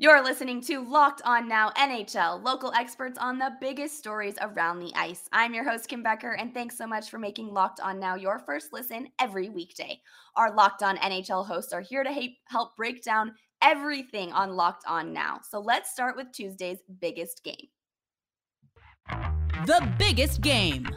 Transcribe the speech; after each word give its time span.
You're 0.00 0.24
listening 0.24 0.62
to 0.62 0.82
Locked 0.82 1.20
On 1.26 1.46
Now 1.46 1.72
NHL, 1.76 2.42
local 2.42 2.72
experts 2.72 3.18
on 3.18 3.38
the 3.38 3.52
biggest 3.60 3.98
stories 3.98 4.36
around 4.40 4.78
the 4.78 4.90
ice. 4.96 5.28
I'm 5.30 5.52
your 5.52 5.62
host, 5.62 5.88
Kim 5.88 6.02
Becker, 6.02 6.32
and 6.32 6.54
thanks 6.54 6.78
so 6.78 6.86
much 6.86 7.10
for 7.10 7.18
making 7.18 7.52
Locked 7.52 7.80
On 7.80 8.00
Now 8.00 8.14
your 8.14 8.38
first 8.38 8.72
listen 8.72 9.08
every 9.20 9.50
weekday. 9.50 10.00
Our 10.36 10.54
Locked 10.54 10.82
On 10.82 10.96
NHL 10.96 11.46
hosts 11.46 11.74
are 11.74 11.82
here 11.82 12.02
to 12.02 12.28
help 12.46 12.78
break 12.78 13.02
down 13.02 13.34
everything 13.62 14.32
on 14.32 14.56
Locked 14.56 14.84
On 14.88 15.12
Now. 15.12 15.40
So 15.46 15.60
let's 15.60 15.90
start 15.90 16.16
with 16.16 16.32
Tuesday's 16.32 16.78
biggest 16.98 17.44
game. 17.44 17.68
The 19.66 19.86
biggest 19.98 20.40
game. 20.40 20.88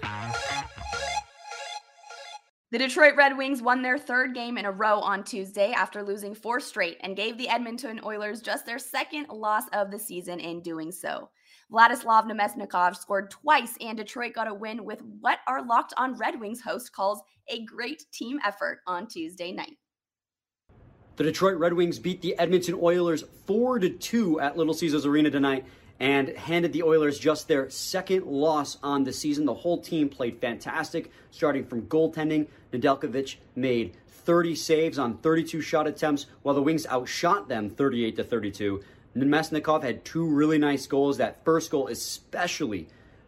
The 2.74 2.80
Detroit 2.80 3.16
Red 3.16 3.38
Wings 3.38 3.62
won 3.62 3.84
their 3.84 4.00
third 4.00 4.34
game 4.34 4.58
in 4.58 4.66
a 4.66 4.72
row 4.72 5.00
on 5.00 5.24
Tuesday 5.24 5.74
after 5.74 6.02
losing 6.02 6.34
four 6.34 6.60
straight 6.60 6.98
and 7.02 7.16
gave 7.16 7.38
the 7.38 7.48
Edmonton 7.48 8.02
Oilers 8.04 8.42
just 8.42 8.66
their 8.66 8.80
second 8.80 9.28
loss 9.30 9.66
of 9.74 9.92
the 9.92 10.00
season 10.00 10.40
in 10.40 10.60
doing 10.60 10.92
so. 10.92 11.30
Vladislav 11.72 12.26
Namestnikov 12.26 12.98
scored 12.98 13.30
twice, 13.30 13.78
and 13.80 13.96
Detroit 13.96 14.34
got 14.34 14.48
a 14.48 14.54
win 14.56 14.86
with 14.86 15.04
what 15.20 15.38
our 15.46 15.64
Locked 15.64 15.94
on 15.98 16.18
Red 16.18 16.40
Wings 16.40 16.62
host 16.62 16.92
calls 16.92 17.22
a 17.48 17.64
great 17.64 18.06
team 18.12 18.40
effort 18.44 18.80
on 18.88 19.06
Tuesday 19.06 19.52
night. 19.52 19.78
The 21.18 21.26
Detroit 21.26 21.60
Red 21.60 21.74
Wings 21.74 22.00
beat 22.00 22.24
the 22.24 22.36
Edmonton 22.40 22.80
Oilers 22.82 23.24
4 23.46 23.82
2 23.82 24.40
at 24.40 24.58
Little 24.58 24.74
Caesars 24.74 25.06
Arena 25.06 25.30
tonight 25.30 25.64
and 26.00 26.30
handed 26.30 26.74
the 26.74 26.84
Oilers 26.84 27.20
just 27.20 27.48
their 27.48 27.70
second 27.70 28.26
loss 28.26 28.78
on 28.84 29.04
the 29.04 29.14
season. 29.14 29.46
The 29.46 29.54
whole 29.54 29.80
team 29.80 30.10
played 30.10 30.40
fantastic, 30.40 31.12
starting 31.32 31.66
from 31.66 31.84
goaltending. 31.84 32.48
Nedeljkovic 32.72 33.36
made 33.56 33.96
30 34.08 34.56
saves 34.56 34.98
on 34.98 35.18
32 35.18 35.62
shot 35.62 35.88
attempts, 35.88 36.26
while 36.42 36.56
the 36.56 36.62
Wings 36.62 36.88
outshot 36.88 37.48
them 37.48 37.70
38 37.70 38.16
to 38.16 38.24
32. 38.24 38.84
Namestnikov 39.16 39.84
had 39.84 40.04
two 40.04 40.26
really 40.26 40.58
nice 40.58 40.88
goals. 40.88 41.18
That 41.18 41.44
first 41.46 41.70
goal, 41.70 41.88
especially 41.88 42.88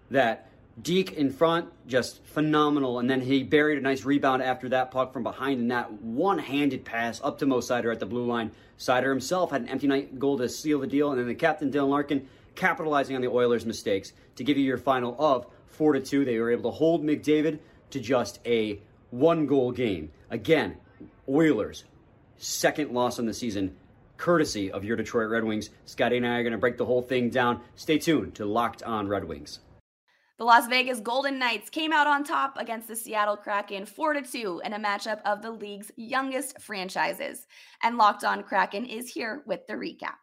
that 0.09 0.49
Deke 0.81 1.13
in 1.13 1.31
front, 1.31 1.69
just 1.87 2.23
phenomenal. 2.25 2.99
And 2.99 3.09
then 3.09 3.21
he 3.21 3.43
buried 3.43 3.77
a 3.77 3.81
nice 3.81 4.03
rebound 4.03 4.41
after 4.41 4.67
that 4.69 4.91
puck 4.91 5.13
from 5.13 5.23
behind, 5.23 5.61
and 5.61 5.71
that 5.71 5.91
one-handed 5.91 6.83
pass 6.83 7.21
up 7.23 7.37
to 7.39 7.45
Mo 7.45 7.59
Seider 7.59 7.91
at 7.91 7.99
the 7.99 8.05
blue 8.05 8.25
line. 8.25 8.51
Seider 8.77 9.09
himself 9.09 9.51
had 9.51 9.61
an 9.61 9.69
empty 9.69 9.87
night 9.87 10.19
goal 10.19 10.37
to 10.37 10.49
seal 10.49 10.79
the 10.79 10.87
deal, 10.87 11.11
and 11.11 11.19
then 11.19 11.27
the 11.27 11.35
captain 11.35 11.71
Dylan 11.71 11.89
Larkin 11.89 12.27
capitalizing 12.55 13.15
on 13.15 13.21
the 13.21 13.27
Oilers' 13.27 13.65
mistakes 13.65 14.13
to 14.35 14.43
give 14.43 14.57
you 14.57 14.63
your 14.63 14.77
final 14.77 15.15
of 15.19 15.47
4 15.67 15.93
to 15.93 15.99
2. 15.99 16.25
They 16.25 16.39
were 16.39 16.51
able 16.51 16.71
to 16.71 16.77
hold 16.77 17.03
McDavid 17.03 17.59
to 17.91 17.99
just 17.99 18.39
a 18.45 18.79
one 19.11 19.45
goal 19.45 19.71
game. 19.71 20.11
Again, 20.29 20.77
Oilers, 21.29 21.85
second 22.37 22.91
loss 22.91 23.19
on 23.19 23.25
the 23.25 23.33
season, 23.33 23.75
courtesy 24.17 24.71
of 24.71 24.83
your 24.83 24.97
Detroit 24.97 25.29
Red 25.29 25.43
Wings. 25.43 25.69
Scotty 25.85 26.17
and 26.17 26.27
I 26.27 26.37
are 26.37 26.43
going 26.43 26.51
to 26.51 26.57
break 26.57 26.77
the 26.77 26.85
whole 26.85 27.01
thing 27.01 27.29
down. 27.29 27.61
Stay 27.75 27.97
tuned 27.97 28.35
to 28.35 28.45
Locked 28.45 28.83
On 28.83 29.07
Red 29.07 29.25
Wings. 29.25 29.59
The 30.37 30.43
Las 30.43 30.67
Vegas 30.67 30.99
Golden 30.99 31.39
Knights 31.39 31.69
came 31.69 31.93
out 31.93 32.07
on 32.07 32.25
top 32.25 32.57
against 32.57 32.89
the 32.89 32.95
Seattle 32.95 33.37
Kraken 33.37 33.85
4 33.85 34.21
2 34.21 34.61
in 34.65 34.73
a 34.73 34.79
matchup 34.79 35.21
of 35.23 35.41
the 35.41 35.51
league's 35.51 35.91
youngest 35.95 36.59
franchises. 36.59 37.47
And 37.81 37.97
Locked 37.97 38.25
On 38.25 38.43
Kraken 38.43 38.85
is 38.85 39.09
here 39.09 39.43
with 39.45 39.65
the 39.65 39.75
recap 39.75 40.15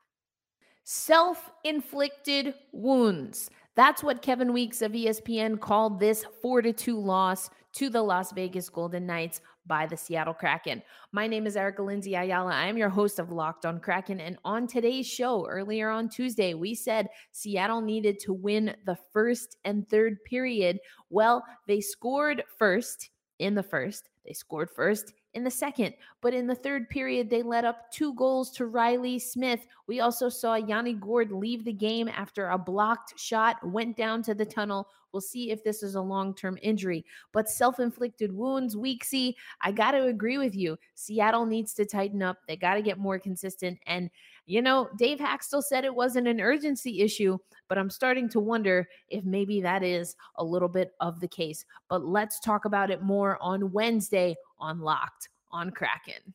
self 0.84 1.50
inflicted 1.64 2.54
wounds. 2.72 3.50
That's 3.74 4.02
what 4.02 4.22
Kevin 4.22 4.52
Weekes 4.52 4.82
of 4.82 4.92
ESPN 4.92 5.58
called 5.58 5.98
this 5.98 6.24
4 6.42 6.62
to 6.62 6.72
2 6.72 6.98
loss 6.98 7.48
to 7.74 7.88
the 7.88 8.02
Las 8.02 8.32
Vegas 8.32 8.68
Golden 8.68 9.06
Knights 9.06 9.40
by 9.66 9.86
the 9.86 9.96
Seattle 9.96 10.34
Kraken. 10.34 10.82
My 11.12 11.26
name 11.26 11.46
is 11.46 11.56
Erica 11.56 11.82
Lindsay 11.82 12.14
Ayala. 12.14 12.52
I 12.52 12.66
am 12.66 12.76
your 12.76 12.90
host 12.90 13.18
of 13.18 13.30
Locked 13.30 13.64
on 13.64 13.80
Kraken. 13.80 14.20
And 14.20 14.36
on 14.44 14.66
today's 14.66 15.06
show, 15.06 15.46
earlier 15.46 15.88
on 15.88 16.08
Tuesday, 16.08 16.54
we 16.54 16.74
said 16.74 17.08
Seattle 17.30 17.80
needed 17.80 18.18
to 18.20 18.34
win 18.34 18.74
the 18.84 18.98
first 19.12 19.56
and 19.64 19.88
third 19.88 20.22
period. 20.24 20.78
Well, 21.08 21.44
they 21.66 21.80
scored 21.80 22.42
first 22.58 23.10
in 23.38 23.54
the 23.54 23.62
first, 23.62 24.08
they 24.26 24.32
scored 24.32 24.70
first 24.70 25.14
in 25.34 25.44
the 25.44 25.50
second. 25.50 25.94
But 26.20 26.34
in 26.34 26.46
the 26.46 26.54
third 26.54 26.88
period, 26.88 27.30
they 27.30 27.42
led 27.42 27.64
up 27.64 27.90
two 27.90 28.14
goals 28.14 28.50
to 28.52 28.66
Reilly 28.66 29.18
Smith. 29.18 29.66
We 29.86 30.00
also 30.00 30.28
saw 30.28 30.54
Yanni 30.54 30.94
Gourde 30.94 31.32
leave 31.32 31.64
the 31.64 31.72
game 31.72 32.08
after 32.08 32.48
a 32.48 32.58
blocked 32.58 33.18
shot, 33.18 33.56
went 33.66 33.96
down 33.96 34.22
to 34.24 34.34
the 34.34 34.46
tunnel. 34.46 34.88
We'll 35.12 35.20
see 35.20 35.50
if 35.50 35.62
this 35.62 35.82
is 35.82 35.94
a 35.94 36.00
long 36.00 36.34
term 36.34 36.58
injury. 36.62 37.04
But 37.32 37.48
self 37.48 37.80
inflicted 37.80 38.32
wounds, 38.32 38.74
Weeksy, 38.74 39.34
I 39.60 39.72
got 39.72 39.92
to 39.92 40.06
agree 40.06 40.38
with 40.38 40.54
you. 40.54 40.78
Seattle 40.94 41.46
needs 41.46 41.74
to 41.74 41.84
tighten 41.84 42.22
up. 42.22 42.38
They 42.48 42.56
got 42.56 42.74
to 42.74 42.82
get 42.82 42.98
more 42.98 43.18
consistent. 43.18 43.78
And, 43.86 44.10
you 44.46 44.60
know, 44.60 44.88
Dave 44.98 45.18
Hakstol 45.18 45.62
said 45.62 45.84
it 45.84 45.94
wasn't 45.94 46.28
an 46.28 46.40
urgency 46.40 47.00
issue, 47.00 47.38
but 47.68 47.78
I'm 47.78 47.90
starting 47.90 48.28
to 48.30 48.40
wonder 48.40 48.88
if 49.08 49.24
maybe 49.24 49.60
that 49.60 49.82
is 49.82 50.16
a 50.36 50.44
little 50.44 50.68
bit 50.68 50.92
of 51.00 51.20
the 51.20 51.28
case. 51.28 51.64
But 51.88 52.04
let's 52.04 52.40
talk 52.40 52.64
about 52.64 52.90
it 52.90 53.02
more 53.02 53.38
on 53.40 53.72
Wednesday 53.72 54.36
on 54.58 54.80
Locked 54.80 55.28
on 55.50 55.70
Kraken. 55.70 56.34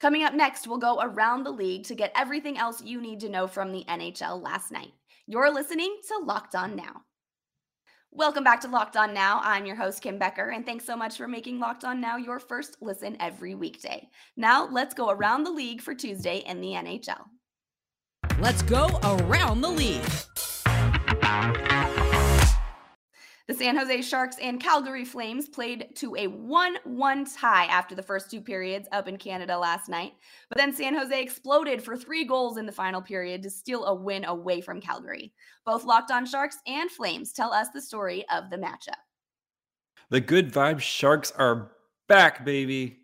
Coming 0.00 0.24
up 0.24 0.34
next, 0.34 0.66
we'll 0.66 0.78
go 0.78 1.00
around 1.00 1.44
the 1.44 1.50
league 1.50 1.84
to 1.84 1.94
get 1.94 2.12
everything 2.16 2.58
else 2.58 2.82
you 2.82 3.00
need 3.00 3.20
to 3.20 3.28
know 3.28 3.46
from 3.46 3.72
the 3.72 3.84
NHL 3.84 4.42
last 4.42 4.72
night. 4.72 4.92
You're 5.26 5.52
listening 5.52 5.96
to 6.08 6.24
Locked 6.24 6.54
On 6.54 6.76
Now. 6.76 7.02
Welcome 8.16 8.44
back 8.44 8.60
to 8.60 8.68
Locked 8.68 8.96
On 8.96 9.12
Now. 9.12 9.40
I'm 9.42 9.66
your 9.66 9.74
host, 9.74 10.00
Kim 10.00 10.18
Becker, 10.18 10.50
and 10.50 10.64
thanks 10.64 10.84
so 10.84 10.96
much 10.96 11.16
for 11.16 11.26
making 11.26 11.58
Locked 11.58 11.82
On 11.82 12.00
Now 12.00 12.16
your 12.16 12.38
first 12.38 12.76
listen 12.80 13.16
every 13.18 13.56
weekday. 13.56 14.08
Now, 14.36 14.68
let's 14.70 14.94
go 14.94 15.10
around 15.10 15.42
the 15.42 15.50
league 15.50 15.80
for 15.80 15.96
Tuesday 15.96 16.44
in 16.46 16.60
the 16.60 16.74
NHL. 16.74 17.24
Let's 18.38 18.62
go 18.62 18.86
around 19.02 19.62
the 19.62 19.68
league. 19.68 21.73
The 23.46 23.52
San 23.52 23.76
Jose 23.76 24.00
Sharks 24.00 24.36
and 24.40 24.58
Calgary 24.58 25.04
Flames 25.04 25.50
played 25.50 25.88
to 25.96 26.16
a 26.16 26.28
1 26.28 26.76
1 26.84 27.24
tie 27.26 27.66
after 27.66 27.94
the 27.94 28.02
first 28.02 28.30
two 28.30 28.40
periods 28.40 28.88
up 28.90 29.06
in 29.06 29.18
Canada 29.18 29.58
last 29.58 29.90
night. 29.90 30.14
But 30.48 30.56
then 30.56 30.72
San 30.72 30.94
Jose 30.94 31.22
exploded 31.22 31.82
for 31.82 31.94
three 31.94 32.24
goals 32.24 32.56
in 32.56 32.64
the 32.64 32.72
final 32.72 33.02
period 33.02 33.42
to 33.42 33.50
steal 33.50 33.84
a 33.84 33.94
win 33.94 34.24
away 34.24 34.62
from 34.62 34.80
Calgary. 34.80 35.34
Both 35.66 35.84
Locked 35.84 36.10
On 36.10 36.24
Sharks 36.24 36.56
and 36.66 36.90
Flames 36.90 37.32
tell 37.32 37.52
us 37.52 37.68
the 37.74 37.82
story 37.82 38.24
of 38.32 38.48
the 38.48 38.56
matchup. 38.56 39.02
The 40.08 40.20
good 40.20 40.50
vibes 40.50 40.80
Sharks 40.80 41.30
are 41.32 41.72
back, 42.08 42.46
baby. 42.46 43.00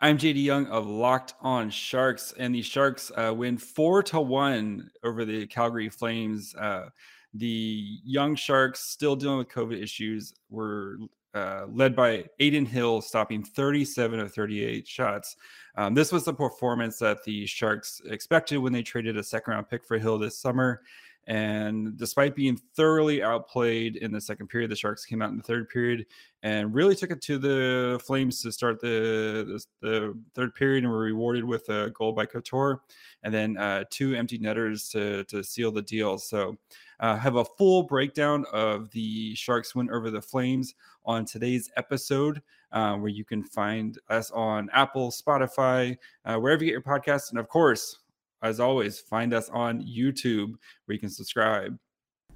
I'm 0.00 0.18
JD 0.18 0.42
Young 0.42 0.66
of 0.66 0.88
Locked 0.88 1.34
On 1.42 1.70
Sharks, 1.70 2.34
and 2.36 2.52
the 2.52 2.62
Sharks 2.62 3.12
uh, 3.16 3.32
win 3.36 3.56
four 3.56 4.02
to 4.04 4.20
one 4.20 4.90
over 5.04 5.24
the 5.24 5.46
Calgary 5.46 5.90
Flames. 5.90 6.56
Uh, 6.56 6.88
the 7.34 7.98
young 8.04 8.34
Sharks 8.34 8.80
still 8.80 9.16
dealing 9.16 9.38
with 9.38 9.48
COVID 9.48 9.80
issues 9.80 10.34
were 10.48 10.98
uh, 11.34 11.66
led 11.72 11.94
by 11.94 12.24
Adin 12.40 12.66
Hill, 12.66 13.00
stopping 13.00 13.44
37 13.44 14.18
of 14.18 14.32
38 14.32 14.86
shots. 14.86 15.36
Um, 15.76 15.94
this 15.94 16.10
was 16.10 16.24
the 16.24 16.34
performance 16.34 16.98
that 16.98 17.22
the 17.24 17.46
Sharks 17.46 18.02
expected 18.06 18.58
when 18.58 18.72
they 18.72 18.82
traded 18.82 19.16
a 19.16 19.22
second 19.22 19.52
round 19.52 19.68
pick 19.68 19.84
for 19.84 19.98
Hill 19.98 20.18
this 20.18 20.36
summer. 20.36 20.82
And 21.26 21.96
despite 21.96 22.34
being 22.34 22.58
thoroughly 22.74 23.22
outplayed 23.22 23.96
in 23.96 24.10
the 24.10 24.20
second 24.20 24.48
period, 24.48 24.70
the 24.70 24.76
Sharks 24.76 25.04
came 25.04 25.22
out 25.22 25.30
in 25.30 25.36
the 25.36 25.42
third 25.42 25.68
period 25.68 26.06
and 26.42 26.74
really 26.74 26.96
took 26.96 27.12
it 27.12 27.20
to 27.22 27.38
the 27.38 28.00
Flames 28.04 28.42
to 28.42 28.50
start 28.50 28.80
the, 28.80 29.62
the, 29.80 29.88
the 29.88 30.18
third 30.34 30.54
period 30.56 30.82
and 30.82 30.92
were 30.92 30.98
rewarded 30.98 31.44
with 31.44 31.68
a 31.68 31.90
goal 31.90 32.12
by 32.12 32.26
Couture 32.26 32.80
and 33.22 33.32
then 33.32 33.56
uh, 33.58 33.84
two 33.90 34.14
empty 34.14 34.38
netters 34.38 34.88
to, 34.88 35.22
to 35.24 35.44
seal 35.44 35.70
the 35.70 35.82
deal. 35.82 36.18
So, 36.18 36.56
uh, 37.00 37.16
have 37.16 37.36
a 37.36 37.44
full 37.44 37.82
breakdown 37.82 38.44
of 38.52 38.90
the 38.90 39.34
Sharks 39.34 39.74
win 39.74 39.90
over 39.90 40.10
the 40.10 40.22
Flames 40.22 40.74
on 41.04 41.24
today's 41.24 41.70
episode, 41.76 42.42
uh, 42.72 42.94
where 42.96 43.08
you 43.08 43.24
can 43.24 43.42
find 43.42 43.98
us 44.08 44.30
on 44.30 44.68
Apple, 44.72 45.10
Spotify, 45.10 45.96
uh, 46.24 46.36
wherever 46.36 46.62
you 46.62 46.70
get 46.70 46.72
your 46.72 46.82
podcasts. 46.82 47.30
And 47.30 47.38
of 47.38 47.48
course, 47.48 47.98
as 48.42 48.60
always, 48.60 49.00
find 49.00 49.34
us 49.34 49.48
on 49.48 49.82
YouTube 49.82 50.54
where 50.84 50.94
you 50.94 50.98
can 50.98 51.10
subscribe. 51.10 51.78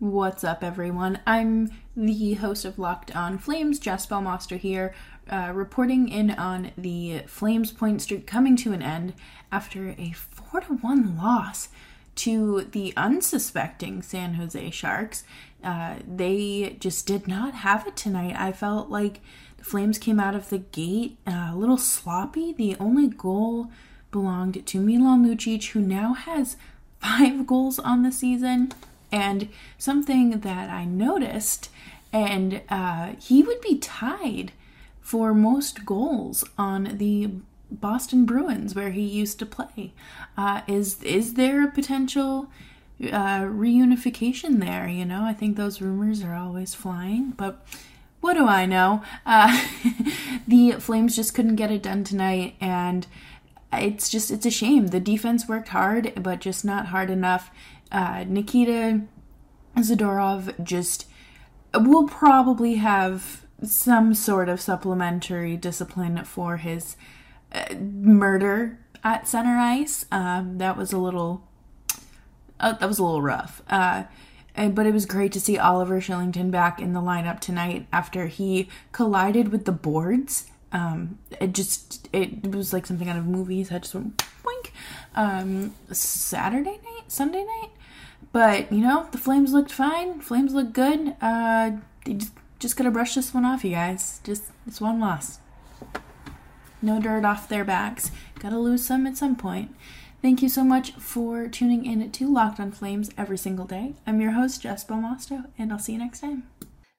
What's 0.00 0.42
up, 0.42 0.64
everyone? 0.64 1.20
I'm 1.26 1.70
the 1.96 2.34
host 2.34 2.64
of 2.64 2.78
Locked 2.78 3.14
On 3.14 3.38
Flames, 3.38 3.78
Jess 3.78 4.06
Belmosto 4.06 4.58
here, 4.58 4.92
uh, 5.30 5.52
reporting 5.54 6.08
in 6.08 6.32
on 6.32 6.72
the 6.76 7.20
Flames 7.26 7.70
point 7.70 8.02
streak 8.02 8.26
coming 8.26 8.56
to 8.56 8.72
an 8.72 8.82
end 8.82 9.14
after 9.52 9.94
a 9.96 10.10
4 10.12 10.62
to 10.62 10.74
1 10.74 11.16
loss 11.16 11.68
to 12.16 12.62
the 12.72 12.92
unsuspecting 12.96 14.02
San 14.02 14.34
Jose 14.34 14.70
Sharks. 14.70 15.24
Uh, 15.62 15.96
they 16.06 16.76
just 16.78 17.06
did 17.06 17.26
not 17.26 17.54
have 17.54 17.86
it 17.86 17.96
tonight. 17.96 18.36
I 18.38 18.52
felt 18.52 18.90
like 18.90 19.20
the 19.56 19.64
Flames 19.64 19.98
came 19.98 20.20
out 20.20 20.34
of 20.34 20.50
the 20.50 20.58
gate 20.58 21.16
uh, 21.26 21.50
a 21.52 21.56
little 21.56 21.78
sloppy. 21.78 22.52
The 22.52 22.76
only 22.78 23.08
goal 23.08 23.70
belonged 24.10 24.66
to 24.66 24.80
Milan 24.80 25.24
Lucic, 25.24 25.70
who 25.70 25.80
now 25.80 26.14
has 26.14 26.56
five 27.00 27.46
goals 27.46 27.78
on 27.78 28.02
the 28.02 28.12
season. 28.12 28.72
And 29.10 29.48
something 29.78 30.40
that 30.40 30.70
I 30.70 30.84
noticed, 30.84 31.70
and 32.12 32.62
uh, 32.68 33.12
he 33.20 33.42
would 33.42 33.60
be 33.60 33.78
tied 33.78 34.52
for 35.00 35.32
most 35.34 35.84
goals 35.84 36.44
on 36.58 36.96
the 36.98 37.30
Boston 37.70 38.24
Bruins, 38.24 38.74
where 38.74 38.90
he 38.90 39.02
used 39.02 39.38
to 39.40 39.46
play. 39.46 39.92
Uh, 40.36 40.62
is 40.66 41.02
is 41.02 41.34
there 41.34 41.64
a 41.64 41.70
potential 41.70 42.50
uh, 43.02 43.40
reunification 43.40 44.60
there? 44.60 44.88
You 44.88 45.04
know, 45.04 45.24
I 45.24 45.32
think 45.32 45.56
those 45.56 45.80
rumors 45.80 46.22
are 46.22 46.34
always 46.34 46.74
flying, 46.74 47.30
but 47.30 47.66
what 48.20 48.34
do 48.34 48.46
I 48.46 48.64
know? 48.66 49.02
Uh, 49.26 49.66
the 50.48 50.72
Flames 50.72 51.16
just 51.16 51.34
couldn't 51.34 51.56
get 51.56 51.70
it 51.70 51.82
done 51.82 52.04
tonight, 52.04 52.54
and 52.60 53.06
it's 53.72 54.08
just 54.08 54.30
it's 54.30 54.46
a 54.46 54.50
shame. 54.50 54.88
The 54.88 55.00
defense 55.00 55.48
worked 55.48 55.68
hard, 55.68 56.12
but 56.22 56.40
just 56.40 56.64
not 56.64 56.86
hard 56.86 57.10
enough. 57.10 57.50
Uh, 57.92 58.24
Nikita 58.26 59.02
Zadorov 59.76 60.62
just 60.64 61.06
will 61.74 62.06
probably 62.06 62.76
have 62.76 63.44
some 63.62 64.14
sort 64.14 64.48
of 64.48 64.60
supplementary 64.60 65.56
discipline 65.56 66.24
for 66.24 66.58
his 66.58 66.96
murder 67.78 68.78
at 69.02 69.28
center 69.28 69.56
ice. 69.56 70.06
Um, 70.10 70.58
that 70.58 70.76
was 70.76 70.92
a 70.92 70.98
little 70.98 71.46
uh, 72.60 72.72
that 72.72 72.86
was 72.86 72.98
a 72.98 73.04
little 73.04 73.22
rough. 73.22 73.62
Uh, 73.68 74.04
and, 74.54 74.74
but 74.74 74.86
it 74.86 74.94
was 74.94 75.04
great 75.04 75.32
to 75.32 75.40
see 75.40 75.58
Oliver 75.58 76.00
Kylington 76.00 76.50
back 76.50 76.80
in 76.80 76.92
the 76.92 77.00
lineup 77.00 77.40
tonight 77.40 77.86
after 77.92 78.28
he 78.28 78.68
collided 78.92 79.50
with 79.50 79.64
the 79.64 79.72
boards. 79.72 80.46
Um, 80.72 81.18
it 81.40 81.52
just 81.52 82.08
it 82.12 82.46
was 82.46 82.72
like 82.72 82.86
something 82.86 83.08
out 83.08 83.16
of 83.16 83.26
movies. 83.26 83.70
I 83.70 83.78
just 83.78 83.94
went 83.94 84.16
boink. 84.16 84.70
Um, 85.14 85.74
Saturday 85.92 86.78
night, 86.84 87.04
Sunday 87.08 87.44
night. 87.44 87.70
But 88.32 88.72
you 88.72 88.80
know, 88.80 89.08
the 89.12 89.18
Flames 89.18 89.52
looked 89.52 89.72
fine. 89.72 90.20
Flames 90.20 90.54
look 90.54 90.72
good. 90.72 91.16
Uh, 91.20 91.72
they 92.04 92.14
just, 92.14 92.32
just 92.58 92.76
gotta 92.76 92.90
brush 92.90 93.14
this 93.14 93.34
one 93.34 93.44
off, 93.44 93.64
you 93.64 93.72
guys. 93.72 94.20
Just 94.24 94.44
it's 94.66 94.80
one 94.80 95.00
loss. 95.00 95.38
No 96.84 97.00
dirt 97.00 97.24
off 97.24 97.48
their 97.48 97.64
backs. 97.64 98.10
Gotta 98.38 98.58
lose 98.58 98.84
some 98.84 99.06
at 99.06 99.16
some 99.16 99.36
point. 99.36 99.74
Thank 100.20 100.42
you 100.42 100.50
so 100.50 100.62
much 100.62 100.92
for 100.92 101.48
tuning 101.48 101.86
in 101.86 102.12
to 102.12 102.30
Locked 102.30 102.60
on 102.60 102.72
Flames 102.72 103.08
every 103.16 103.38
single 103.38 103.64
day. 103.64 103.94
I'm 104.06 104.20
your 104.20 104.32
host, 104.32 104.60
Jess 104.60 104.84
Belmosto, 104.84 105.46
and 105.56 105.72
I'll 105.72 105.78
see 105.78 105.92
you 105.92 105.98
next 105.98 106.20
time. 106.20 106.42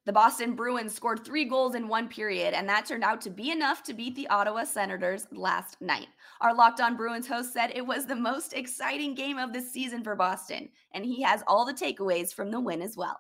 The 0.07 0.11
Boston 0.11 0.55
Bruins 0.55 0.95
scored 0.95 1.23
three 1.23 1.45
goals 1.45 1.75
in 1.75 1.87
one 1.87 2.07
period, 2.07 2.55
and 2.55 2.67
that 2.67 2.87
turned 2.87 3.03
out 3.03 3.21
to 3.21 3.29
be 3.29 3.51
enough 3.51 3.83
to 3.83 3.93
beat 3.93 4.15
the 4.15 4.27
Ottawa 4.29 4.63
Senators 4.63 5.27
last 5.31 5.79
night. 5.79 6.07
Our 6.41 6.55
Locked 6.55 6.81
On 6.81 6.97
Bruins 6.97 7.27
host 7.27 7.53
said 7.53 7.71
it 7.75 7.85
was 7.85 8.07
the 8.07 8.15
most 8.15 8.53
exciting 8.53 9.13
game 9.13 9.37
of 9.37 9.53
the 9.53 9.61
season 9.61 10.03
for 10.03 10.15
Boston, 10.15 10.69
and 10.95 11.05
he 11.05 11.21
has 11.21 11.43
all 11.45 11.63
the 11.63 11.75
takeaways 11.75 12.33
from 12.33 12.49
the 12.49 12.59
win 12.59 12.81
as 12.81 12.97
well. 12.97 13.19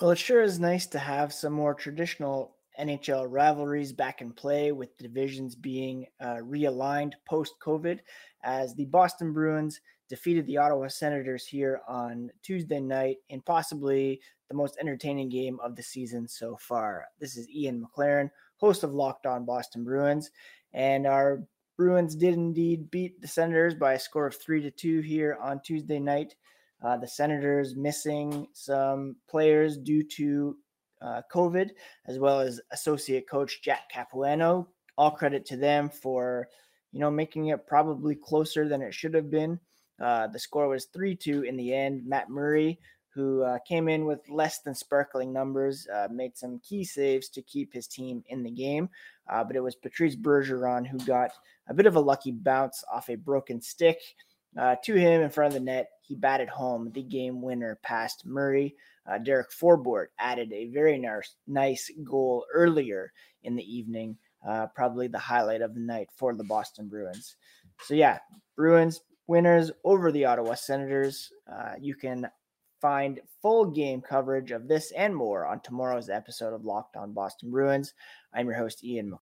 Well, 0.00 0.10
it 0.10 0.18
sure 0.18 0.42
is 0.42 0.58
nice 0.58 0.86
to 0.88 0.98
have 0.98 1.32
some 1.32 1.52
more 1.52 1.72
traditional 1.72 2.55
NHL 2.80 3.26
rivalries 3.28 3.92
back 3.92 4.20
in 4.20 4.32
play 4.32 4.72
with 4.72 4.96
divisions 4.98 5.54
being 5.54 6.06
uh, 6.20 6.36
realigned 6.42 7.12
post 7.26 7.54
COVID 7.62 8.00
as 8.42 8.74
the 8.74 8.86
Boston 8.86 9.32
Bruins 9.32 9.80
defeated 10.08 10.46
the 10.46 10.56
Ottawa 10.56 10.88
Senators 10.88 11.46
here 11.46 11.80
on 11.88 12.30
Tuesday 12.42 12.80
night 12.80 13.16
in 13.28 13.40
possibly 13.40 14.20
the 14.48 14.54
most 14.54 14.76
entertaining 14.80 15.28
game 15.28 15.58
of 15.62 15.74
the 15.74 15.82
season 15.82 16.28
so 16.28 16.56
far. 16.56 17.06
This 17.18 17.36
is 17.36 17.50
Ian 17.50 17.84
McLaren, 17.84 18.30
host 18.56 18.84
of 18.84 18.94
Locked 18.94 19.26
On 19.26 19.44
Boston 19.44 19.84
Bruins, 19.84 20.30
and 20.72 21.06
our 21.06 21.42
Bruins 21.76 22.14
did 22.14 22.34
indeed 22.34 22.90
beat 22.90 23.20
the 23.20 23.28
Senators 23.28 23.74
by 23.74 23.94
a 23.94 23.98
score 23.98 24.26
of 24.26 24.36
three 24.36 24.62
to 24.62 24.70
two 24.70 25.00
here 25.00 25.36
on 25.40 25.60
Tuesday 25.60 25.98
night. 25.98 26.34
Uh, 26.82 26.96
the 26.96 27.08
Senators 27.08 27.74
missing 27.74 28.46
some 28.52 29.16
players 29.28 29.76
due 29.76 30.02
to 30.02 30.56
uh, 31.02 31.22
COVID, 31.32 31.70
as 32.06 32.18
well 32.18 32.40
as 32.40 32.60
associate 32.72 33.28
coach 33.28 33.62
Jack 33.62 33.90
Capuano. 33.92 34.68
All 34.98 35.10
credit 35.10 35.44
to 35.46 35.56
them 35.56 35.90
for 35.90 36.48
you 36.96 37.00
know, 37.00 37.10
making 37.10 37.48
it 37.48 37.66
probably 37.66 38.14
closer 38.14 38.66
than 38.66 38.80
it 38.80 38.94
should 38.94 39.12
have 39.12 39.30
been. 39.30 39.60
Uh, 40.00 40.26
the 40.28 40.38
score 40.38 40.66
was 40.66 40.86
3 40.86 41.14
2 41.14 41.42
in 41.42 41.54
the 41.54 41.74
end. 41.74 42.06
Matt 42.06 42.30
Murray, 42.30 42.80
who 43.10 43.42
uh, 43.42 43.58
came 43.68 43.86
in 43.88 44.06
with 44.06 44.20
less 44.30 44.60
than 44.60 44.74
sparkling 44.74 45.30
numbers, 45.30 45.86
uh, 45.94 46.08
made 46.10 46.38
some 46.38 46.58
key 46.60 46.84
saves 46.84 47.28
to 47.28 47.42
keep 47.42 47.70
his 47.70 47.86
team 47.86 48.24
in 48.28 48.42
the 48.42 48.50
game. 48.50 48.88
Uh, 49.28 49.44
but 49.44 49.56
it 49.56 49.62
was 49.62 49.74
Patrice 49.74 50.16
Bergeron 50.16 50.86
who 50.86 50.96
got 51.00 51.32
a 51.68 51.74
bit 51.74 51.84
of 51.84 51.96
a 51.96 52.00
lucky 52.00 52.32
bounce 52.32 52.82
off 52.90 53.10
a 53.10 53.16
broken 53.16 53.60
stick 53.60 53.98
to 54.82 54.94
him 54.94 55.20
in 55.20 55.28
front 55.28 55.48
of 55.48 55.52
the 55.52 55.64
net. 55.64 55.90
He 56.00 56.14
batted 56.14 56.48
home 56.48 56.90
the 56.92 57.02
game 57.02 57.42
winner 57.42 57.78
past 57.82 58.24
Murray. 58.24 58.74
Uh, 59.08 59.18
Derek 59.18 59.50
Forbort 59.50 60.06
added 60.18 60.52
a 60.52 60.66
very 60.66 60.98
nice, 60.98 61.36
nice 61.46 61.90
goal 62.04 62.44
earlier 62.52 63.12
in 63.44 63.54
the 63.54 63.62
evening 63.62 64.16
uh, 64.46 64.66
probably 64.74 65.08
the 65.08 65.18
highlight 65.18 65.60
of 65.60 65.74
the 65.74 65.80
night 65.80 66.08
for 66.14 66.34
the 66.34 66.44
Boston 66.44 66.88
Bruins. 66.88 67.36
So, 67.82 67.94
yeah, 67.94 68.18
Bruins 68.56 69.00
winners 69.26 69.72
over 69.84 70.12
the 70.12 70.24
Ottawa 70.24 70.54
Senators. 70.54 71.30
Uh, 71.50 71.72
you 71.80 71.94
can 71.94 72.28
find 72.80 73.20
full 73.42 73.66
game 73.66 74.00
coverage 74.00 74.50
of 74.52 74.68
this 74.68 74.92
and 74.92 75.14
more 75.14 75.46
on 75.46 75.60
tomorrow's 75.60 76.10
episode 76.10 76.54
of 76.54 76.64
Locked 76.64 76.96
on 76.96 77.12
Boston 77.12 77.50
Bruins. 77.50 77.94
I'm 78.32 78.46
your 78.46 78.56
host, 78.56 78.84
Ian. 78.84 79.14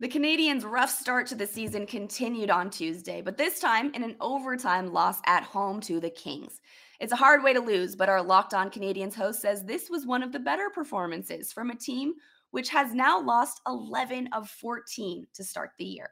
The 0.00 0.08
Canadiens' 0.08 0.64
rough 0.64 0.90
start 0.90 1.28
to 1.28 1.36
the 1.36 1.46
season 1.46 1.86
continued 1.86 2.50
on 2.50 2.68
Tuesday, 2.68 3.22
but 3.22 3.36
this 3.36 3.60
time 3.60 3.92
in 3.94 4.02
an 4.02 4.16
overtime 4.20 4.92
loss 4.92 5.20
at 5.24 5.44
home 5.44 5.80
to 5.82 6.00
the 6.00 6.10
Kings. 6.10 6.60
It's 6.98 7.12
a 7.12 7.16
hard 7.16 7.44
way 7.44 7.52
to 7.52 7.60
lose, 7.60 7.94
but 7.94 8.08
our 8.08 8.20
Locked 8.20 8.54
On 8.54 8.72
Canadiens 8.72 9.14
host 9.14 9.40
says 9.40 9.62
this 9.62 9.88
was 9.88 10.04
one 10.04 10.24
of 10.24 10.32
the 10.32 10.40
better 10.40 10.68
performances 10.68 11.52
from 11.52 11.70
a 11.70 11.76
team 11.76 12.14
which 12.50 12.70
has 12.70 12.92
now 12.92 13.20
lost 13.20 13.60
11 13.68 14.30
of 14.32 14.50
14 14.50 15.28
to 15.32 15.44
start 15.44 15.70
the 15.78 15.84
year. 15.84 16.10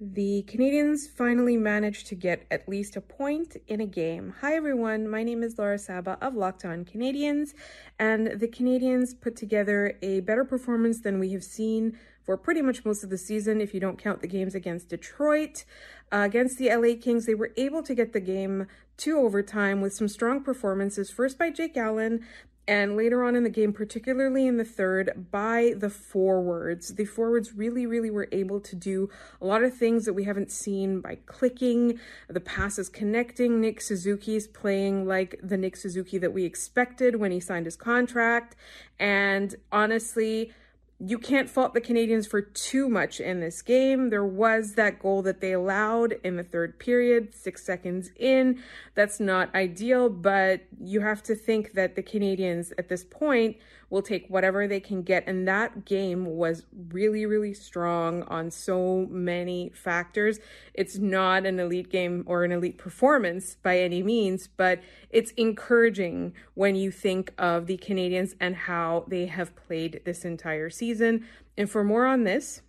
The 0.00 0.44
Canadiens 0.48 1.08
finally 1.08 1.56
managed 1.56 2.08
to 2.08 2.16
get 2.16 2.46
at 2.50 2.68
least 2.68 2.96
a 2.96 3.00
point 3.00 3.56
in 3.68 3.80
a 3.80 3.86
game. 3.86 4.34
Hi 4.40 4.56
everyone, 4.56 5.08
my 5.08 5.22
name 5.22 5.44
is 5.44 5.56
Laura 5.56 5.78
Saba 5.78 6.18
of 6.20 6.34
Locked 6.34 6.64
On 6.64 6.84
Canadiens, 6.84 7.54
and 7.96 8.40
the 8.40 8.48
Canadiens 8.48 9.18
put 9.18 9.36
together 9.36 9.96
a 10.02 10.18
better 10.20 10.44
performance 10.44 11.00
than 11.00 11.20
we 11.20 11.30
have 11.30 11.44
seen 11.44 11.96
for 12.24 12.36
pretty 12.36 12.60
much 12.60 12.84
most 12.84 13.04
of 13.04 13.10
the 13.10 13.18
season 13.18 13.60
if 13.60 13.72
you 13.72 13.78
don't 13.78 14.02
count 14.02 14.20
the 14.20 14.26
games 14.26 14.56
against 14.56 14.88
Detroit. 14.88 15.64
Uh, 16.10 16.22
against 16.24 16.58
the 16.58 16.74
LA 16.74 17.00
Kings, 17.00 17.24
they 17.24 17.34
were 17.36 17.52
able 17.56 17.82
to 17.84 17.94
get 17.94 18.12
the 18.12 18.20
game 18.20 18.66
to 18.96 19.18
overtime 19.18 19.80
with 19.80 19.92
some 19.92 20.08
strong 20.08 20.42
performances, 20.42 21.08
first 21.08 21.38
by 21.38 21.50
Jake 21.50 21.76
Allen, 21.76 22.26
and 22.66 22.96
later 22.96 23.22
on 23.22 23.36
in 23.36 23.44
the 23.44 23.50
game, 23.50 23.72
particularly 23.72 24.46
in 24.46 24.56
the 24.56 24.64
third, 24.64 25.28
by 25.30 25.74
the 25.76 25.90
forwards. 25.90 26.94
The 26.94 27.04
forwards 27.04 27.52
really, 27.52 27.86
really 27.86 28.10
were 28.10 28.28
able 28.32 28.60
to 28.60 28.74
do 28.74 29.10
a 29.40 29.46
lot 29.46 29.62
of 29.62 29.76
things 29.76 30.04
that 30.06 30.14
we 30.14 30.24
haven't 30.24 30.50
seen 30.50 31.00
by 31.00 31.18
clicking, 31.26 31.98
the 32.28 32.40
passes 32.40 32.88
connecting. 32.88 33.60
Nick 33.60 33.80
Suzuki's 33.80 34.46
playing 34.46 35.06
like 35.06 35.38
the 35.42 35.56
Nick 35.56 35.76
Suzuki 35.76 36.16
that 36.18 36.32
we 36.32 36.44
expected 36.44 37.16
when 37.16 37.32
he 37.32 37.40
signed 37.40 37.66
his 37.66 37.76
contract. 37.76 38.56
And 38.98 39.54
honestly, 39.70 40.52
you 41.00 41.18
can't 41.18 41.50
fault 41.50 41.74
the 41.74 41.80
Canadiens 41.80 42.28
for 42.28 42.40
too 42.40 42.88
much 42.88 43.20
in 43.20 43.40
this 43.40 43.62
game. 43.62 44.10
There 44.10 44.24
was 44.24 44.74
that 44.74 45.00
goal 45.00 45.22
that 45.22 45.40
they 45.40 45.52
allowed 45.52 46.14
in 46.22 46.36
the 46.36 46.44
third 46.44 46.78
period, 46.78 47.34
six 47.34 47.64
seconds 47.66 48.10
in. 48.16 48.62
That's 48.94 49.18
not 49.18 49.54
ideal, 49.54 50.08
but 50.08 50.62
you 50.80 51.00
have 51.00 51.22
to 51.24 51.34
think 51.34 51.72
that 51.72 51.96
the 51.96 52.02
Canadiens 52.02 52.72
at 52.78 52.88
this 52.88 53.04
point 53.04 53.56
will 53.94 54.02
take 54.02 54.26
whatever 54.28 54.66
they 54.66 54.80
can 54.80 55.02
get. 55.02 55.22
And 55.28 55.46
that 55.46 55.84
game 55.84 56.26
was 56.26 56.66
really, 56.88 57.26
really 57.26 57.54
strong 57.54 58.24
on 58.24 58.50
so 58.50 59.06
many 59.08 59.70
factors. 59.72 60.40
It's 60.74 60.98
not 60.98 61.46
an 61.46 61.60
elite 61.60 61.90
game 61.90 62.24
or 62.26 62.42
an 62.42 62.50
elite 62.50 62.76
performance 62.76 63.56
by 63.62 63.78
any 63.78 64.02
means, 64.02 64.48
but 64.48 64.80
it's 65.10 65.30
encouraging 65.36 66.34
when 66.54 66.74
you 66.74 66.90
think 66.90 67.32
of 67.38 67.66
the 67.66 67.78
Canadiens 67.78 68.34
and 68.40 68.56
how 68.56 69.04
they 69.06 69.26
have 69.26 69.54
played 69.54 70.00
this 70.04 70.24
entire 70.24 70.70
season. 70.70 71.24
And 71.56 71.70
for 71.70 71.84
more 71.84 72.04
on 72.04 72.24
this, 72.24 72.62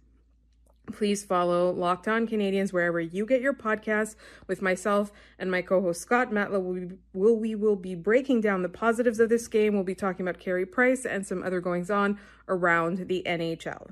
Please 0.92 1.24
follow 1.24 1.72
Locked 1.72 2.08
On 2.08 2.28
Canadiens 2.28 2.72
wherever 2.72 3.00
you 3.00 3.26
get 3.26 3.42
your 3.42 3.54
podcasts 3.54 4.16
with 4.48 4.62
myself 4.62 5.12
and 5.40 5.50
my 5.50 5.62
co-host 5.62 6.02
Scott 6.02 6.32
Matla. 6.32 6.62
Will, 6.62 6.98
will 7.14 7.38
we 7.38 7.56
will 7.56 7.76
be 7.76 7.96
breaking 7.96 8.42
down 8.42 8.62
the 8.62 8.70
positives 8.70 9.20
of 9.20 9.30
this 9.30 9.48
game. 9.48 9.74
We'll 9.74 9.84
be 9.84 9.96
talking 9.96 10.28
about 10.28 10.40
Carey 10.40 10.66
Price 10.66 11.06
and 11.06 11.26
some 11.26 11.44
other 11.44 11.60
goings 11.60 11.90
on 11.90 12.20
around 12.48 13.08
the 13.08 13.24
NHL. 13.26 13.92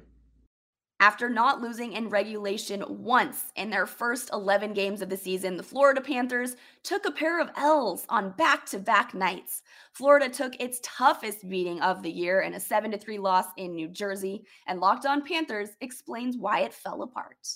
After 1.04 1.28
not 1.28 1.60
losing 1.60 1.92
in 1.92 2.08
regulation 2.08 2.82
once 2.88 3.52
in 3.58 3.70
their 3.70 3.86
first 3.86 4.30
11 4.32 4.72
games 4.72 5.02
of 5.02 5.10
the 5.10 5.18
season, 5.18 5.58
the 5.58 5.62
Florida 5.62 6.00
Panthers 6.00 6.56
took 6.82 7.06
a 7.06 7.12
pair 7.12 7.42
of 7.42 7.52
L's 7.58 8.06
on 8.08 8.30
back 8.30 8.66
to 8.68 8.80
back 8.80 9.14
nights. 9.14 9.64
Florida 9.92 10.30
took 10.30 10.58
its 10.62 10.80
toughest 10.82 11.50
beating 11.50 11.82
of 11.82 12.04
the 12.04 12.10
year 12.10 12.40
in 12.40 12.54
a 12.54 12.60
7 12.60 12.98
3 12.98 13.18
loss 13.18 13.48
in 13.58 13.76
New 13.76 13.90
Jersey, 13.90 14.46
and 14.66 14.80
Locked 14.80 15.06
On 15.06 15.22
Panthers 15.22 15.72
explains 15.82 16.38
why 16.38 16.62
it 16.62 16.74
fell 16.74 17.02
apart. 17.02 17.50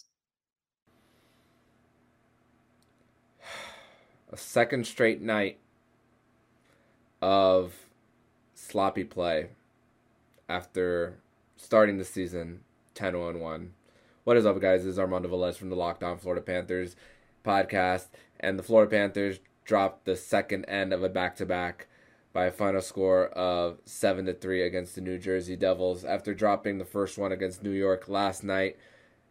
A 4.29 4.35
second 4.35 4.85
straight 4.85 5.21
night 5.21 5.57
of 7.21 7.73
sloppy 8.55 9.05
play 9.05 9.51
after 10.49 11.19
starting 11.55 11.97
the 11.97 12.03
season 12.03 12.59
10 12.97 13.19
1 13.19 13.39
1 13.39 13.73
What 14.23 14.37
is 14.37 14.47
up, 14.47 14.59
guys? 14.59 14.81
This 14.81 14.93
is 14.93 14.99
Armando 14.99 15.29
Velez 15.29 15.55
from 15.55 15.69
the 15.69 15.75
Locked 15.75 16.01
On 16.01 16.17
Florida 16.17 16.41
Panthers 16.41 16.95
podcast. 17.45 18.07
And 18.39 18.57
the 18.57 18.63
Florida 18.63 18.89
Panthers 18.89 19.37
dropped 19.65 20.05
the 20.05 20.15
second 20.15 20.65
end 20.65 20.91
of 20.91 21.03
a 21.03 21.09
back 21.09 21.35
to 21.35 21.45
back 21.45 21.85
by 22.33 22.45
a 22.47 22.51
final 22.51 22.81
score 22.81 23.27
of 23.27 23.77
7 23.85 24.25
to 24.25 24.33
3 24.33 24.63
against 24.63 24.95
the 24.95 25.01
New 25.01 25.19
Jersey 25.19 25.55
Devils. 25.55 26.03
After 26.03 26.33
dropping 26.33 26.79
the 26.79 26.85
first 26.85 27.19
one 27.19 27.31
against 27.31 27.61
New 27.61 27.69
York 27.69 28.07
last 28.07 28.43
night, 28.43 28.77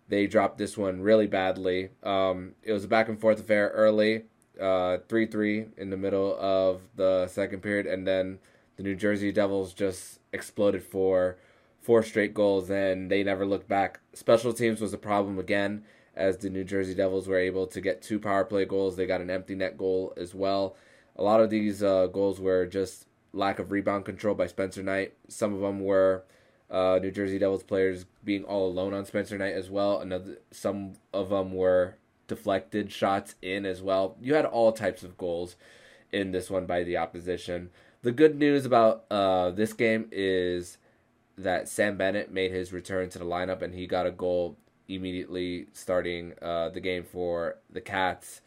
they 0.08 0.28
dropped 0.28 0.58
this 0.58 0.78
one 0.78 1.00
really 1.00 1.26
badly. 1.26 1.88
Um, 2.04 2.52
it 2.62 2.73
was 2.73 2.85
a 2.85 2.88
back 2.88 3.08
and 3.08 3.20
forth 3.20 3.40
affair 3.40 3.70
early, 3.70 4.26
uh, 4.61 4.99
3 5.08 5.26
3 5.26 5.64
in 5.76 5.90
the 5.90 5.96
middle 5.96 6.38
of 6.38 6.82
the 6.94 7.26
second 7.26 7.62
period, 7.62 7.87
and 7.87 8.06
then 8.06 8.38
the 8.76 8.85
New 8.85 8.94
Jersey 8.94 9.32
Devils 9.32 9.75
just 9.75 10.20
exploded 10.32 10.85
for 10.85 11.37
four 11.87 12.02
straight 12.02 12.35
goals, 12.35 12.69
and 12.69 13.09
they 13.09 13.23
never 13.23 13.47
looked 13.47 13.69
back. 13.69 14.00
Special 14.12 14.52
teams 14.52 14.81
was 14.81 14.93
a 14.93 14.99
problem 14.99 15.38
again, 15.38 15.85
as 16.16 16.37
the 16.38 16.50
New 16.50 16.64
Jersey 16.64 16.95
Devils 16.97 17.28
were 17.28 17.38
able 17.38 17.69
to 17.69 17.81
get 17.81 18.02
two 18.02 18.19
power 18.19 18.45
play 18.45 18.64
goals. 18.64 18.97
They 18.97 19.07
got 19.07 19.21
an 19.21 19.31
empty 19.31 19.55
net 19.55 19.78
goal 19.78 20.12
as 20.16 20.35
well. 20.35 20.75
A 21.14 21.23
lot 21.23 21.40
of 21.40 21.49
these 21.49 21.85
uh, 21.85 22.09
goals 22.09 22.40
were 22.40 22.66
just 22.66 23.07
lack 23.33 23.61
of 23.61 23.71
rebound 23.71 24.05
control 24.05 24.35
by 24.35 24.49
Spencer 24.49 24.83
Knight. 24.83 25.14
Some 25.28 25.55
of 25.55 25.61
them 25.61 25.78
were 25.78 26.25
uh, 26.69 26.99
New 27.00 27.12
Jersey 27.12 27.38
Devils 27.38 27.62
players 27.62 28.05
being 28.25 28.43
all 28.43 28.66
alone 28.66 28.93
on 28.93 29.05
Spencer 29.05 29.38
Knight 29.38 29.55
as 29.55 29.71
well. 29.71 30.00
Another, 30.00 30.38
some 30.50 30.95
of 31.14 31.28
them 31.28 31.52
were 31.52 31.99
deflected 32.26 32.90
shots 32.90 33.37
in 33.40 33.64
as 33.64 33.81
well. 33.81 34.16
You 34.21 34.35
had 34.35 34.45
all 34.45 34.73
types 34.73 35.05
of 35.05 35.16
goals 35.16 35.55
in 36.12 36.33
this 36.33 36.50
one 36.50 36.66
by 36.66 36.83
the 36.83 36.97
opposition. 36.97 37.71
The 38.02 38.11
good 38.11 38.37
news 38.37 38.66
about 38.66 39.05
uh, 39.09 39.52
this 39.52 39.73
game 39.73 40.09
is 40.11 40.78
that 41.38 41.69
Sam 41.69 41.97
Bennett 41.97 42.33
made 42.33 42.50
his 42.50 42.73
return 42.73 43.11
to 43.11 43.19
the 43.19 43.25
lineup 43.25 43.62
and 43.62 43.75
he 43.75 43.87
got 43.87 44.07
a 44.07 44.11
goal 44.11 44.57
immediately 44.88 45.66
starting 45.73 46.33
uh, 46.40 46.71
the 46.71 46.81
game 46.81 47.05
for 47.05 47.59
the 47.71 47.81
Cats. 47.81 48.40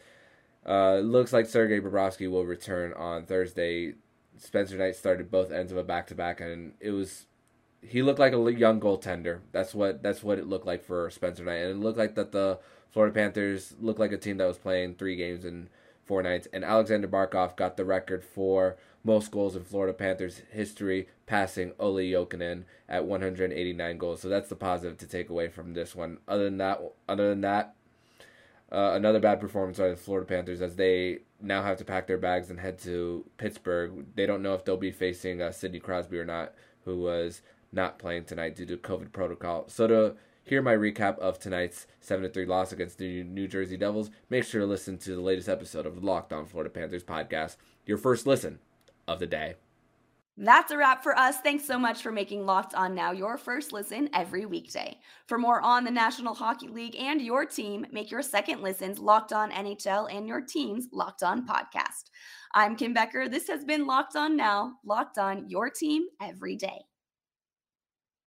Uh, 0.66 0.98
looks 0.98 1.34
like 1.34 1.46
Sergei 1.46 1.80
Bobrovsky 1.80 2.30
will 2.30 2.46
return 2.46 2.94
on 2.94 3.26
Thursday. 3.26 3.94
Spencer 4.38 4.78
Knight 4.78 4.96
started 4.96 5.32
both 5.32 5.52
ends 5.52 5.72
of 5.72 5.78
a 5.78 5.84
back 5.84 6.08
to 6.08 6.16
back, 6.16 6.40
and 6.40 6.74
it 6.80 6.92
was 6.92 7.26
he 7.82 8.02
looked 8.02 8.20
like 8.20 8.34
a 8.34 8.52
young 8.54 8.80
goaltender. 8.80 9.40
That's 9.52 9.74
what 9.74 10.04
that's 10.04 10.24
what 10.24 10.38
it 10.38 10.48
looked 10.48 10.66
like 10.66 10.84
for 10.84 11.10
Spencer 11.10 11.44
Knight, 11.44 11.62
and 11.62 11.72
it 11.72 11.84
looked 11.84 11.98
like 11.98 12.16
that 12.16 12.32
the 12.32 12.60
Florida 12.92 13.14
Panthers 13.14 13.76
looked 13.80 14.00
like 14.00 14.12
a 14.12 14.18
team 14.18 14.38
that 14.38 14.48
was 14.48 14.58
playing 14.58 14.96
three 14.96 15.16
games 15.16 15.46
in 15.46 15.70
four 16.06 16.22
nights. 16.24 16.48
And 16.52 16.64
Alexander 16.64 17.08
Barkov 17.08 17.56
got 17.56 17.78
the 17.78 17.86
record 17.86 18.24
for 18.24 18.78
most 19.04 19.32
goals 19.32 19.56
in 19.56 19.64
Florida 19.64 19.94
Panthers 19.94 20.42
history, 20.52 21.08
passing 21.26 21.74
Olli 21.80 22.12
Jokinen 22.12 22.64
at 22.88 23.06
189 23.06 23.98
goals. 23.98 24.22
So 24.22 24.30
that's 24.30 24.50
the 24.50 24.56
positive 24.56 24.98
to 24.98 25.08
take 25.08 25.30
away 25.30 25.48
from 25.48 25.74
this 25.74 25.96
one. 25.96 26.18
Other 26.28 26.46
than 26.46 26.58
that, 26.58 26.82
other 27.08 27.30
than 27.30 27.42
that, 27.42 27.76
uh, 28.72 28.92
another 28.94 29.20
bad 29.20 29.40
performance 29.40 29.80
by 29.80 29.90
the 29.90 29.96
Florida 29.96 30.28
Panthers 30.28 30.62
as 30.62 30.76
they 30.76 31.20
now 31.42 31.64
have 31.64 31.78
to 31.78 31.86
pack 31.86 32.08
their 32.08 32.18
bags 32.18 32.50
and 32.50 32.60
head 32.60 32.78
to 32.80 33.26
Pittsburgh. 33.38 34.06
They 34.16 34.26
don't 34.26 34.44
know 34.44 34.54
if 34.54 34.66
they'll 34.66 34.78
be 34.78 34.92
facing 34.92 35.42
uh, 35.42 35.52
Sidney 35.52 35.80
Crosby 35.80 36.20
or 36.20 36.26
not, 36.26 36.54
who 36.86 37.00
was 37.00 37.42
not 37.72 38.00
playing 38.00 38.26
tonight 38.26 38.56
due 38.56 38.66
to 38.66 38.78
COVID 38.78 39.12
protocol. 39.12 39.66
So 39.70 39.88
to 39.88 40.16
hear 40.44 40.62
my 40.62 40.76
recap 40.76 41.18
of 41.20 41.40
tonight's 41.40 41.88
7 42.02 42.30
3 42.30 42.46
loss 42.46 42.72
against 42.72 42.98
the 42.98 43.24
New 43.24 43.48
Jersey 43.48 43.78
Devils, 43.78 44.12
make 44.30 44.44
sure 44.44 44.62
to 44.62 44.68
listen 44.68 44.98
to 45.00 45.16
the 45.16 45.22
latest 45.22 45.50
episode 45.50 45.86
of 45.86 45.96
the 45.96 46.06
Locked 46.06 46.34
On 46.34 46.46
Florida 46.46 46.70
Panthers 46.70 47.04
podcast, 47.04 47.56
your 47.86 47.98
first 47.98 48.28
listen 48.28 48.60
of 49.10 49.20
the 49.20 49.28
day. 49.28 49.56
That's 50.42 50.72
a 50.72 50.78
wrap 50.78 51.04
for 51.04 51.18
us. 51.18 51.42
Thanks 51.42 51.66
so 51.66 51.78
much 51.78 52.02
for 52.02 52.14
making 52.14 52.46
Locked 52.46 52.74
On 52.74 52.96
Now 52.96 53.12
your 53.12 53.38
first 53.38 53.74
listen 53.74 54.10
every 54.14 54.46
weekday. 54.46 54.98
For 55.28 55.38
more 55.38 55.62
on 55.62 55.84
the 55.84 55.92
National 55.92 56.34
Hockey 56.34 56.70
League 56.70 56.96
and 56.96 57.22
your 57.22 57.46
team, 57.46 57.86
make 57.92 58.10
your 58.10 58.22
second 58.22 58.62
listens 58.62 59.00
Locked 59.00 59.34
On 59.34 59.52
NHL 59.52 60.14
and 60.16 60.26
your 60.26 60.40
team's 60.40 60.88
Locked 60.94 61.24
On 61.24 61.46
podcast. 61.46 62.06
I'm 62.54 62.78
Kim 62.78 62.94
Becker. 62.94 63.28
This 63.28 63.50
has 63.50 63.66
been 63.66 63.86
Locked 63.86 64.16
On 64.16 64.38
Now, 64.38 64.76
Locked 64.86 65.18
On 65.18 65.50
Your 65.50 65.70
Team 65.70 66.06
Every 66.22 66.56
Day. 66.56 66.89